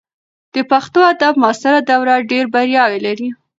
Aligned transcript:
د 0.53 0.55
پښتو 0.71 0.99
ادب 1.13 1.33
معاصره 1.41 1.79
دوره 1.89 2.13
ډېر 2.31 2.45
بریاوې 2.53 2.99
لري. 3.07 3.29